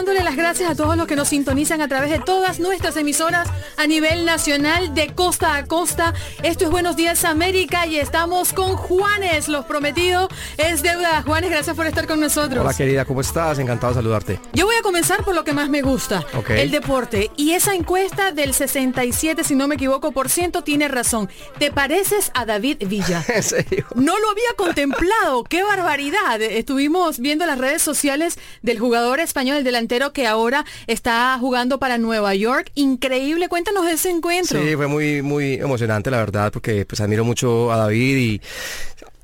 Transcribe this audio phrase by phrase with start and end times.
[0.00, 3.46] dándole las gracias a todos los que nos sintonizan a través de todas nuestras emisoras
[3.76, 6.14] a nivel nacional de costa a costa.
[6.42, 11.20] Esto es Buenos Días América y estamos con Juanes, los prometidos es deuda.
[11.20, 12.64] Juanes, gracias por estar con nosotros.
[12.64, 13.58] Hola querida, ¿cómo estás?
[13.58, 14.40] Encantado de saludarte.
[14.54, 17.30] Yo voy a comenzar por lo que más me gusta, el deporte.
[17.36, 21.28] Y esa encuesta del 67, si no me equivoco, por ciento tiene razón.
[21.58, 23.22] Te pareces a David Villa.
[23.28, 23.84] ¿En serio?
[23.94, 26.40] No lo había contemplado, qué barbaridad.
[26.40, 31.98] Estuvimos viendo las redes sociales del jugador español, el delantero que ahora está jugando para
[31.98, 32.70] Nueva York.
[32.76, 34.62] Increíble, cuéntanos ese encuentro.
[34.62, 38.40] Sí, fue muy, muy emocionante la verdad, porque pues admiro mucho a David y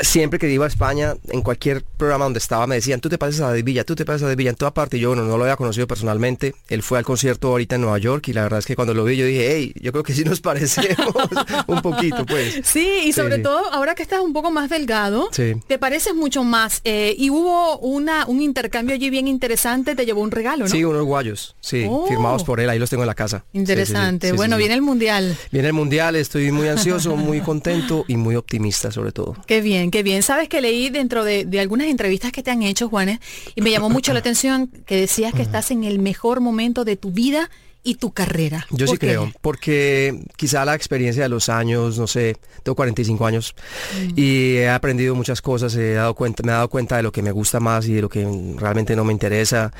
[0.01, 3.41] siempre que iba a España, en cualquier programa donde estaba, me decían, tú te pareces
[3.41, 4.99] a David Villa, tú te pareces a David Villa, en toda parte.
[4.99, 6.55] Yo, bueno, no lo había conocido personalmente.
[6.69, 9.05] Él fue al concierto ahorita en Nueva York y la verdad es que cuando lo
[9.05, 11.15] vi yo dije, hey, yo creo que sí nos parecemos
[11.67, 12.61] un poquito, pues.
[12.65, 13.43] Sí, y sobre sí.
[13.43, 15.55] todo ahora que estás un poco más delgado, Sí.
[15.67, 16.81] te pareces mucho más.
[16.85, 20.71] eh, y hubo una, un intercambio allí bien interesante, te llevó un regalo, ¿no?
[20.71, 22.06] Sí, unos guayos, sí, Oh.
[22.06, 23.45] firmados por él, ahí los tengo en la casa.
[23.53, 24.33] Interesante.
[24.33, 25.37] Bueno, viene el mundial.
[25.51, 29.37] Viene el mundial, estoy muy ansioso, muy contento y muy optimista sobre todo.
[29.47, 30.23] Qué bien, qué bien.
[30.23, 33.21] Sabes que leí dentro de, de algunas entrevistas que te han hecho, Juanes,
[33.55, 36.97] y me llamó mucho la atención que decías que estás en el mejor momento de
[36.97, 37.51] tu vida
[37.87, 38.67] y tu carrera.
[38.71, 39.07] Yo ¿Por sí qué?
[39.07, 43.55] creo, porque quizá la experiencia de los años, no sé, tengo 45 años
[43.97, 44.13] Mm.
[44.17, 47.23] y he aprendido muchas cosas, he dado cuenta, me he dado cuenta de lo que
[47.23, 48.27] me gusta más y de lo que
[48.57, 49.73] realmente no me interesa,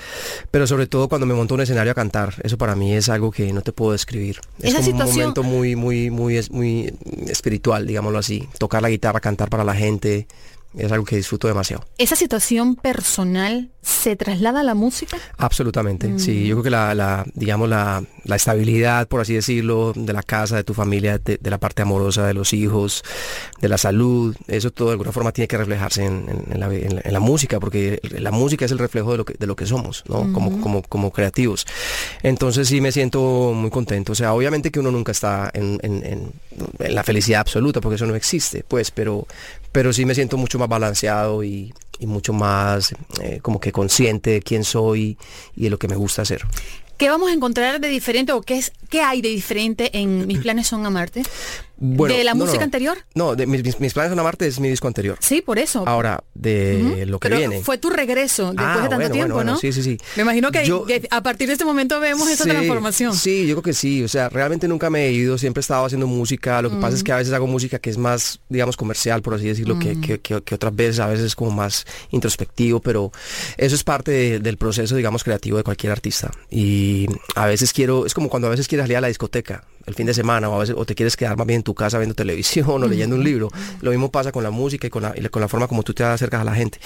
[0.51, 3.31] pero sobre todo cuando me monto un escenario a cantar, eso para mí es algo
[3.33, 4.39] que no te puedo describir.
[4.61, 6.95] Es Esa como un momento muy, muy, muy, es muy
[7.27, 10.29] espiritual, digámoslo así, tocar la guitarra, cantar para la gente,
[10.77, 11.85] es algo que disfruto demasiado.
[11.99, 15.17] ¿Esa situación personal se traslada a la música?
[15.39, 20.13] Absolutamente, sí, yo creo que la, la, digamos, la, la estabilidad, por así decirlo, de
[20.13, 23.05] la casa, de tu familia, de, de la parte amorosa, de los hijos,
[23.61, 26.75] de la salud, eso todo de alguna forma tiene que reflejarse en, en- en la,
[27.11, 30.03] en música, porque la música es el reflejo de lo que, de lo que somos,
[30.09, 30.33] ¿no?
[30.33, 31.67] como, como, como creativos.
[32.23, 36.33] Entonces sí me siento muy contento, o sea, obviamente que uno nunca está en
[36.79, 39.27] la felicidad absoluta, porque eso no existe, pues, pero,
[39.77, 41.71] pero sí me siento mucho más balanceado y,
[42.01, 45.19] mucho más eh, como que consciente de quién soy
[45.55, 46.47] y de lo que me gusta hacer.
[46.97, 50.39] ¿Qué vamos a encontrar de diferente o qué, es, qué hay de diferente en Mis
[50.39, 51.25] planes son amarte?
[51.79, 52.65] Bueno, ¿De la no, música no.
[52.65, 52.99] anterior?
[53.15, 55.19] No, de mis, mis- mis planes son amarte es mi disco anterior.
[55.21, 55.85] Sí, por eso.
[55.87, 57.61] Ahora, de lo que Pero viene.
[57.63, 59.59] fue tu regreso después Ah, de tanto bueno, tiempo, bueno, ¿no?
[59.59, 59.99] sí, sí, sí.
[60.17, 63.15] Me imagino que, Yo- que a partir de este momento vemos esa Sí, transformación.
[63.15, 64.03] Sí, yo creo que sí.
[64.03, 66.63] O sea, realmente nunca me he ido, siempre he estado haciendo música.
[66.63, 69.35] Lo que pasa es que a veces hago música que es más, digamos, comercial, por
[69.35, 73.13] así decirlo, que, que- que- que otras veces a veces es como más introspectivo, pero
[73.59, 76.31] eso es parte de- del proceso, digamos, creativo de cualquier artista.
[76.51, 79.95] Y a veces quiero, es como cuando a veces quieres salir a la discoteca el
[79.95, 81.99] fin de semana o a veces o te quieres quedar más bien en tu casa
[81.99, 83.49] viendo televisión o leyendo un libro.
[83.81, 85.95] Lo mismo pasa con la música y con la, y con la forma como tú
[85.95, 86.79] te acercas a la gente.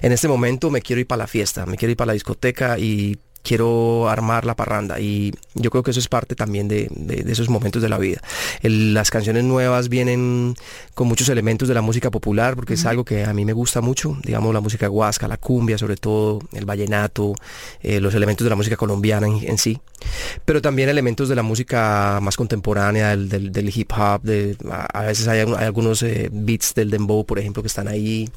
[0.00, 2.78] En este momento me quiero ir para la fiesta, me quiero ir para la discoteca
[2.78, 7.22] y quiero armar la parranda y yo creo que eso es parte también de, de-
[7.22, 8.20] de esos momentos de la vida.
[8.62, 10.56] El- las canciones nuevas vienen
[10.94, 13.80] con muchos elementos de la música popular porque es algo que a mí me gusta
[13.82, 17.34] mucho, digamos la música guasca, la cumbia sobre todo, el vallenato,
[17.82, 19.78] eh, los elementos de la música colombiana en, en sí,
[20.46, 24.86] pero también elementos de la música más contemporánea, del, del- del hip hop, de, a,
[24.86, 28.28] a veces hay, hay algunos eh, beats del dembow, por ejemplo, que están ahí.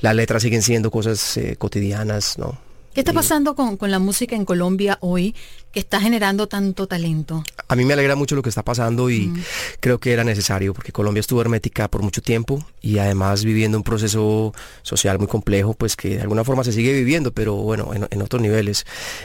[0.00, 2.58] Las letras siguen siendo cosas eh, cotidianas, ¿no?
[2.94, 5.34] ¿Qué está pasando con, con la música en Colombia hoy
[5.72, 7.42] que está generando tanto talento?
[7.68, 9.40] A mí me alegra mucho lo que está pasando y Mm.
[9.80, 13.82] creo que era necesario porque Colombia estuvo hermética por mucho tiempo y además viviendo un
[13.84, 14.52] proceso
[14.82, 18.20] social muy complejo, pues que de alguna forma se sigue viviendo, pero bueno, en, en
[18.20, 18.84] otros niveles.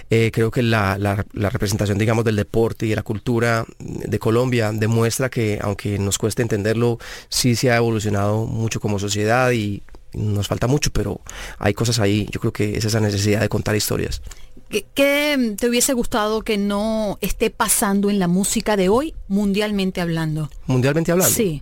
[0.09, 4.17] Eh, creo que la, la- la representación, digamos, del deporte y de la cultura de
[4.19, 9.83] Colombia demuestra que, aunque nos cueste entenderlo, sí se ha evolucionado mucho como sociedad y
[10.17, 11.21] nos falta mucho, pero
[11.59, 12.27] hay cosas ahí.
[12.31, 14.21] Yo creo que es esa necesidad de contar historias.
[14.69, 20.01] ¿Qué, qué te hubiese gustado que no esté pasando en la música de hoy, mundialmente
[20.01, 20.49] hablando?
[20.65, 21.33] Mundialmente hablando.
[21.33, 21.61] Sí.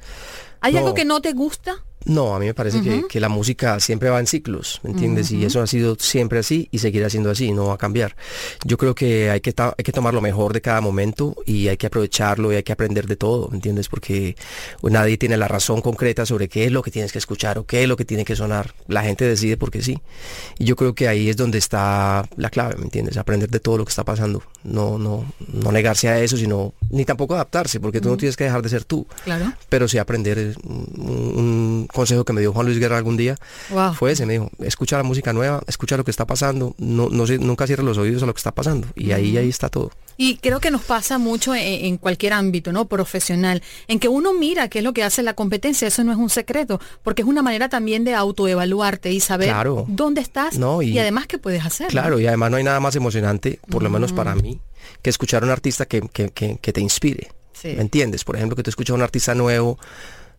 [0.61, 0.79] ¿Hay No.
[0.79, 1.83] algo que no te gusta?
[2.05, 5.31] No, a mí me parece que, que la música siempre va en ciclos, ¿me entiendes?
[5.31, 8.15] Y eso ha sido siempre así y seguirá siendo así, no va a cambiar.
[8.63, 11.77] Yo creo que hay que, hay que tomar lo mejor de cada momento y hay
[11.77, 13.89] que aprovecharlo y hay que aprender de todo, ¿me entiendes?
[13.89, 14.35] Porque
[14.81, 17.65] pues, nadie tiene la razón concreta sobre qué es lo que tienes que escuchar o
[17.65, 18.73] qué es lo que tiene que sonar.
[18.87, 19.99] La gente decide porque sí.
[20.59, 23.17] Y yo creo que ahí es donde está la clave, ¿me entiendes?
[23.17, 24.43] Aprender de todo lo que está pasando.
[24.63, 28.43] No, no, no negarse a eso, sino ni tampoco adaptarse, porque tú no tienes que
[28.43, 29.53] dejar de ser tú Claro.
[29.69, 33.36] pero sí aprender eh, un, un consejo que me dio Juan Luis Guerra algún día
[33.69, 33.94] Wow.
[33.94, 37.25] fue ese, me dijo, escucha la música nueva, escucha lo que está pasando, no, no
[37.39, 39.92] nunca cierres los oídos a lo que está pasando y ahí ahí está todo.
[40.18, 42.86] Y creo que nos pasa mucho en, en cualquier ámbito, ¿no?
[42.86, 46.18] Profesional, en que uno mira qué es lo que hace la competencia, eso no es
[46.18, 49.86] un secreto, porque es una manera también de autoevaluarte y saber Claro.
[49.89, 51.88] dónde estás No, y, y- además qué puedes hacer.
[51.88, 51.92] ¿no?
[51.92, 54.62] Claro, y además no hay nada más emocionante, por lo menos para mí,
[55.01, 57.27] que escuchar a un artista que, que- que- que te inspire.
[57.51, 57.69] Sí.
[57.75, 58.24] ¿Me entiendes?
[58.24, 59.77] Por ejemplo, que tú escuchas a un artista nuevo,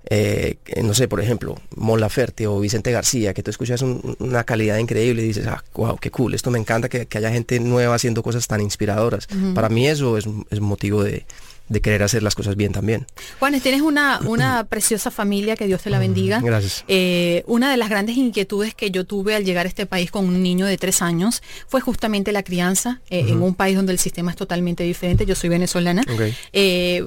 [0.08, 4.44] eh, no sé, por ejemplo, Mon Laferte o Vicente García, que tú escuchas un- una
[4.44, 7.58] calidad increíble y dices, ah, wow, qué cool, esto me encanta que, que haya gente
[7.60, 9.26] nueva haciendo cosas tan inspiradoras.
[9.54, 11.24] Para mí eso es, es motivo de,
[11.68, 13.06] de querer hacer las cosas bien también.
[13.40, 16.40] Juanes, tienes una, una preciosa familia, que Dios te la bendiga.
[16.40, 16.84] Gracias.
[16.86, 20.24] Eh, una de las grandes inquietudes que yo tuve al llegar a este país con
[20.26, 23.98] un niño de tres años fue justamente la crianza eh, en un país donde el
[23.98, 25.26] sistema es totalmente diferente.
[25.26, 26.04] Yo soy venezolana.
[26.52, 27.04] Eh,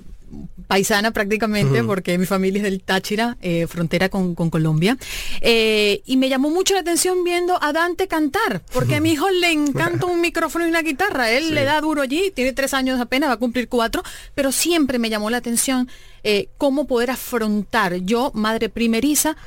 [0.68, 4.98] paisana prácticamente porque mi familia es del Táchira, eh, frontera con, con Colombia.
[5.42, 9.30] Eh, y me llamó mucho la atención viendo a Dante cantar, porque a mi hijo
[9.30, 11.32] le encanta un micrófono y una guitarra.
[11.32, 14.04] Él le da duro allí, tiene tres años apenas, va a cumplir cuatro,
[14.36, 15.90] pero siempre me llamó la atención
[16.24, 19.38] eh, cómo poder afrontar yo, madre primeriza,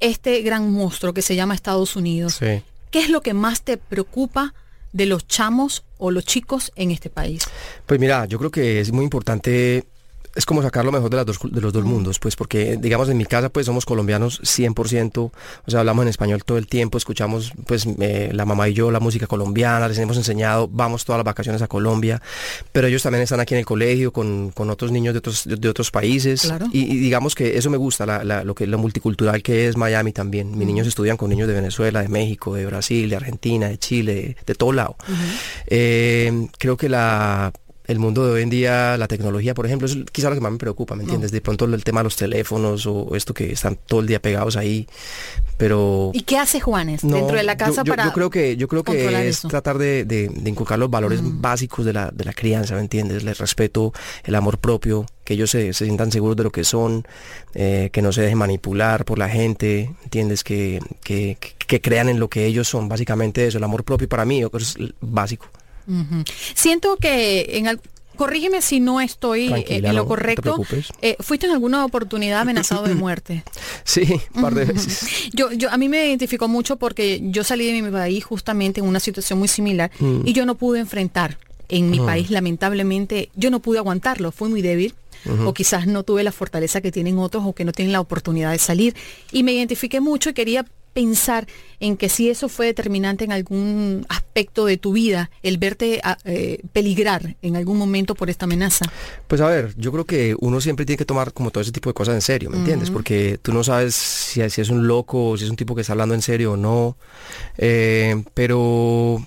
[0.00, 2.38] este gran monstruo que se llama Estados Unidos.
[2.40, 2.62] Sí.
[2.90, 4.54] ¿Qué es lo que más te preocupa
[4.92, 7.44] de los chamos o los chicos en este país?
[7.86, 9.84] Pues mira, yo creo que es muy importante,
[10.34, 13.08] es como sacar lo mejor de, las dos, de los dos mundos, pues porque digamos
[13.08, 15.32] en mi casa pues somos colombianos 100%, o
[15.70, 19.00] sea, hablamos en español todo el tiempo, escuchamos pues eh, la mamá y yo la
[19.00, 22.20] música colombiana, les hemos enseñado, vamos todas las vacaciones a Colombia,
[22.72, 25.56] pero ellos también están aquí en el colegio con, con otros niños de otros, de,
[25.56, 26.66] de otros países Claro.
[26.72, 29.76] y, y digamos que eso me gusta, la, la- lo que lo multicultural que es
[29.76, 30.56] Miami también.
[30.56, 34.14] Mis niños estudian con niños de Venezuela, de México, de Brasil, de Argentina, de Chile,
[34.14, 34.96] de, de todo lado.
[35.66, 37.52] Eh, creo que la
[37.92, 40.50] el mundo de hoy en día, la tecnología, por ejemplo, es quizá lo que más
[40.52, 41.30] me preocupa, ¿me entiendes?
[41.30, 44.56] De pronto el tema de los teléfonos o esto que están todo el día pegados
[44.56, 44.86] ahí,
[45.58, 46.10] pero...
[46.12, 48.68] ¿Y qué hace Juanes No, dentro de la casa yo, para yo creo que yo
[48.68, 49.48] creo que es eso?
[49.48, 53.22] tratar de, de- de inculcar los valores básicos de la, de la crianza, ¿me entiendes?
[53.24, 53.92] El respeto,
[54.24, 57.06] el amor propio, que ellos se, se sientan seguros de lo que son,
[57.54, 60.42] eh, que no se dejen manipular por la gente, ¿entiendes?
[60.42, 64.24] Que, que, que- crean en lo que ellos son, básicamente eso, el amor propio para
[64.26, 65.46] mí, yo creo que es básico.
[66.54, 67.80] Siento que en al-
[68.16, 70.56] corrígeme si no estoy eh, Tranquila, en lo no, no te correcto.
[71.00, 73.42] Eh, fuiste en alguna oportunidad amenazado de muerte.
[73.84, 74.02] Sí,
[74.34, 75.28] un par de veces.
[75.32, 78.86] Yo, yo a mí me identificó mucho porque yo salí de mi país justamente en
[78.86, 80.20] una situación muy similar Mm.
[80.24, 81.36] y yo no pude enfrentar
[81.68, 84.94] en mi país lamentablemente yo no pude aguantarlo fui muy débil
[85.46, 88.50] o quizás no tuve la fortaleza que tienen otros o que no tienen la oportunidad
[88.52, 88.94] de salir.
[89.32, 91.46] Y me identifiqué mucho y quería pensar
[91.80, 96.16] en que si eso fue determinante en algún aspecto de tu vida, el verte ah,
[96.24, 98.86] eh, peligrar en algún momento por esta amenaza?
[99.26, 101.90] Pues a ver, yo creo que uno siempre tiene que tomar como todo ese tipo
[101.90, 102.90] de cosas en serio, ¿me entiendes?
[102.90, 105.80] Porque tú no sabes si, si, es un loco o si es un tipo que
[105.80, 106.96] está hablando en serio o no.
[107.58, 109.26] Eh, pero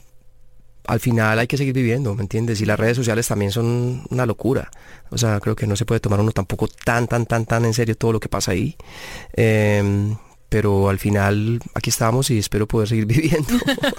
[0.87, 2.61] al final hay que seguir viviendo, ¿me entiendes?
[2.61, 4.69] Y las redes sociales también son una locura.
[5.09, 7.73] O sea, creo que no se puede tomar uno tampoco tan, tan, tan, tan en
[7.73, 8.75] serio todo lo que pasa ahí.
[9.33, 10.15] Eh,
[10.49, 13.53] pero al final aquí estamos y espero poder seguir viviendo.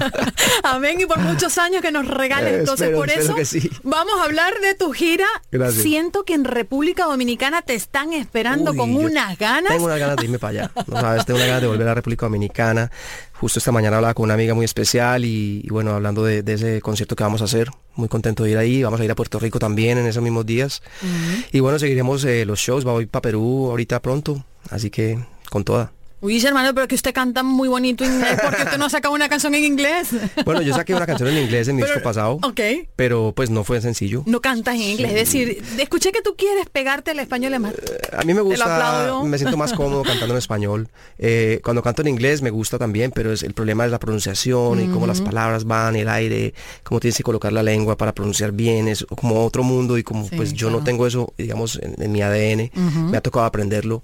[0.62, 2.54] Amén y por muchos años que nos regalen.
[2.60, 3.34] Entonces por eso
[3.82, 5.26] vamos a hablar de tu gira.
[5.72, 9.72] Siento que en República Dominicana te están esperando con unas ganas.
[9.72, 10.70] Tengo unas ganas de irme para allá.
[10.86, 11.26] ¿no sabes?
[11.26, 12.90] Tengo unas ganas de volver a República Dominicana.
[13.34, 17.16] Justo esta mañana hablaba con una amiga muy especial y, bueno, hablando de, ese concierto
[17.16, 17.70] que vamos a hacer.
[17.94, 18.82] Muy contento de ir ahí.
[18.82, 20.82] Vamos a ir a Puerto Rico también en esos mismos días.
[21.52, 22.84] Y bueno, seguiremos eh, los shows.
[23.00, 24.44] Ir para Perú ahorita pronto.
[24.70, 25.18] Así que
[25.50, 25.92] con toda.
[26.20, 29.28] Uy, hermano, pero que usted canta muy bonito inglés, porque usted no ha sacado una
[29.28, 30.08] canción en inglés.
[30.46, 32.38] Bueno, yo saqué una canción en inglés en mi disco pasado.
[32.42, 32.60] Ok.
[32.96, 34.22] Pero pues no fue sencillo.
[34.26, 37.52] No cantas en inglés, es decir, escuché que tú quieres pegarte al español.
[37.54, 37.58] Eh,
[38.16, 40.88] a mí me gusta, me siento más cómodo cantando en español.
[41.18, 44.82] Eh, cuando canto en inglés me gusta también, pero es, el problema es la pronunciación
[44.82, 48.52] y cómo las palabras van, el aire, cómo tienes que colocar la lengua para pronunciar
[48.52, 52.22] bien, es como otro mundo y como pues yo no tengo eso, digamos, en, mi
[52.22, 52.70] ADN,
[53.10, 54.02] me ha tocado aprenderlo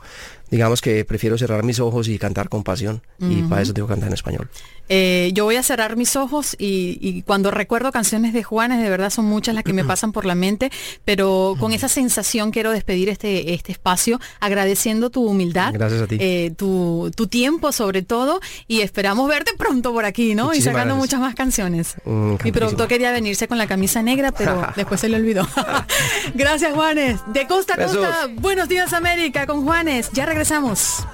[0.52, 3.00] digamos que prefiero cerrar mis ojos y cantar con pasión.
[3.18, 4.50] Y para eso tengo que cantar en español.
[4.88, 9.08] Eh, yo voy a cerrar mis ojos y, cuando recuerdo canciones de Juanes, de verdad
[9.08, 10.70] son muchas las que me pasan por la mente,
[11.06, 15.72] pero con esa sensación quiero despedir este, este espacio agradeciendo tu humildad.
[15.72, 16.18] Gracias a ti.
[16.20, 20.52] Eh, tu, tiempo sobre todo y esperamos verte pronto por aquí, ¿no?
[20.52, 21.94] y sacando muchas más canciones.
[22.04, 25.48] Mm, Mi productor quería venirse con la camisa negra, pero después se le olvidó.
[26.34, 27.20] gracias Juanes.
[27.32, 30.10] De costa a costa, buenos días América con Juanes.
[30.12, 31.06] Ya regresamos regresamos.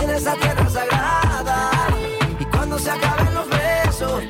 [0.00, 1.70] En esa tierra sagrada,
[2.38, 4.22] y cuando se acaben los besos,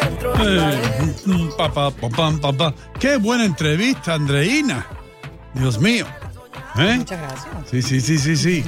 [0.00, 0.32] centro.
[0.38, 2.74] Eh, papá, papá, papá.
[3.00, 4.86] Qué buena entrevista, Andreina.
[5.54, 6.06] Dios mío.
[6.78, 6.98] ¿Eh?
[6.98, 7.70] Muchas gracias.
[7.70, 8.64] Sí, sí, sí, sí, sí.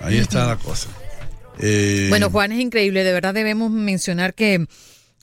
[0.00, 0.88] Ahí está la cosa.
[1.60, 3.04] Eh, bueno, Juan es increíble.
[3.04, 4.66] De verdad debemos mencionar que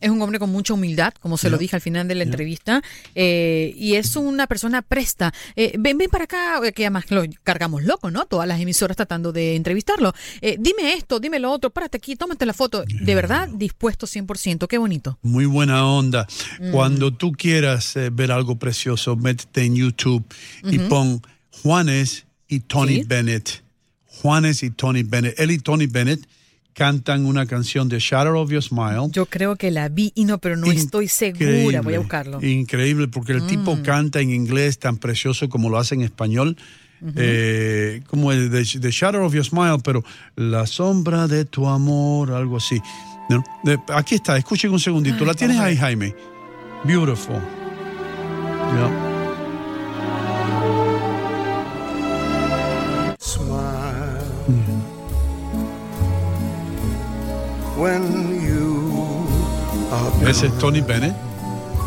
[0.01, 2.82] es un hombre con mucha humildad, como se lo dije al final de la entrevista,
[3.15, 5.34] eh, y es una persona presta.
[5.56, 8.25] Eh, ven, ven para acá, eh, que además lo cargamos loco, ¿no?
[8.25, 10.13] Todas las emisoras tratando de entrevistarlo.
[10.41, 12.84] dime esto, dime lo otro, párate aquí, tómate la foto.
[12.86, 15.18] De verdad, dispuesto 100%, qué bonito.
[15.22, 16.27] Muy buena onda.
[16.60, 16.72] Mm.
[16.72, 20.25] Cuando tú quieras ver algo precioso, métete en YouTube
[20.63, 21.22] y pon
[21.62, 23.63] Juanes y Tony Bennett.
[24.06, 25.39] Juanes y Tony Bennett.
[25.39, 26.27] Él y Tony Bennett
[26.73, 29.09] cantan una canción de Shadow of Your Smile.
[29.11, 31.81] Yo creo que la vi y no, pero no estoy segura.
[31.81, 32.41] Voy a buscarlo.
[32.43, 33.81] Increíble, porque el tipo mm.
[33.81, 36.57] canta en inglés tan precioso como lo hace en español.
[37.15, 40.03] Eh, como el de, Shadow of Your Smile, pero
[40.35, 42.81] La sombra de tu amor, algo así.
[43.93, 45.25] aquí está, escuchen un segundito.
[45.25, 46.13] ¿La tienes ahí, Jaime?
[46.83, 47.41] Beautiful.
[60.27, 61.15] Ese es Tony Bennett.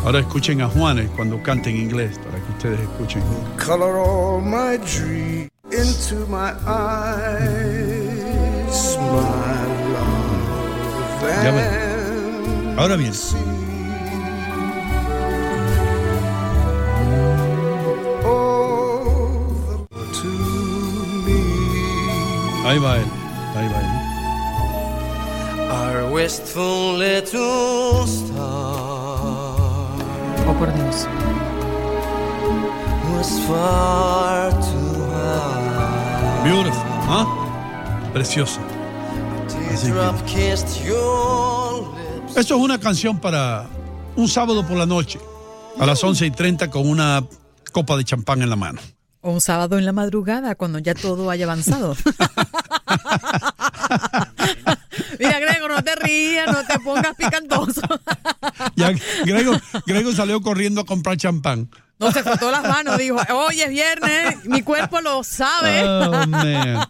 [0.03, 3.21] Ahora escuchen a Juanes cuando cante en inglés para que ustedes escuchen.
[3.63, 7.77] Color all my dream into my eyes,
[8.97, 10.13] my love.
[12.77, 13.13] Ahora bien.
[22.65, 23.05] Ahí va él,
[26.23, 28.39] wistful little star.
[30.47, 31.05] Oh, por Dios.
[33.11, 36.43] Was far too high.
[36.45, 37.25] Beautiful, ¿ah?
[38.13, 38.61] Precioso.
[42.35, 43.67] Esto es una canción para
[44.15, 45.19] un sábado por la noche,
[45.77, 47.25] a las 11 y 30 con una
[47.73, 48.79] copa de champán en la mano.
[49.19, 51.97] O un sábado en la madrugada, cuando ya todo haya avanzado.
[55.19, 57.81] Mira, Grego, no te rías, no te pongas picantoso.
[58.75, 58.91] ya,
[59.25, 59.53] Grego,
[59.85, 61.69] Grego salió corriendo a comprar champán.
[62.03, 65.83] No, se frotó las manos, dijo, hoy es viernes, mi cuerpo lo sabe.
[66.03, 66.87] Oh, man.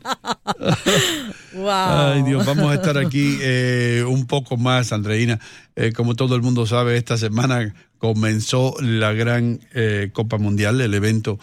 [1.54, 2.14] wow.
[2.14, 5.40] Ay, Dios, vamos a estar aquí eh, un poco más, Andreina.
[5.76, 10.94] Eh, como todo el mundo sabe, esta semana comenzó la gran eh, Copa Mundial, el
[10.94, 11.38] evento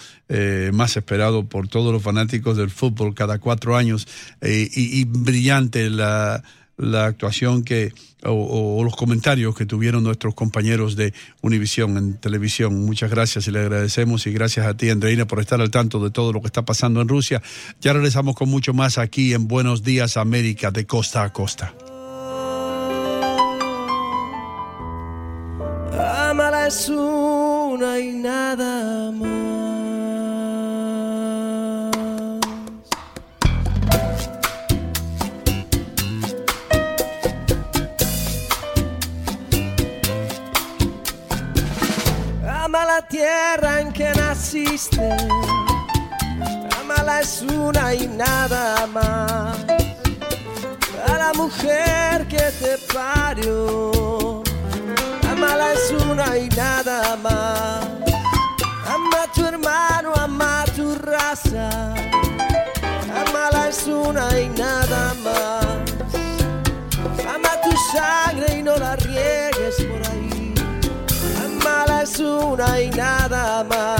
[0.73, 4.09] más esperado por todos los fanáticos del fútbol cada cuatro años
[4.43, 6.43] y, y, brillante la,
[6.77, 7.93] la actuación que
[8.25, 12.85] o, los comentarios que tuvieron nuestros compañeros de Univisión en televisión.
[12.85, 16.11] Muchas gracias y le agradecemos y gracias a ti, Andreina, por estar al tanto de
[16.11, 17.43] todo lo que está pasando en Rusia.
[17.81, 21.75] Ya regresamos con mucho más aquí en Buenos Días América de costa a costa.
[25.99, 29.50] Amala es una y nada más.
[44.52, 45.16] Naciste,
[46.80, 49.57] amala es una y nada más.
[51.07, 54.42] A la mujer que te parió,
[55.30, 57.87] amala es una y nada más.
[58.87, 61.95] Ama a tu hermano, ama a tu raza,
[63.26, 65.66] amala es una y nada más.
[67.35, 70.30] Ama tu sangre y no la riegues por ahí
[71.64, 74.00] mala es una y nada más.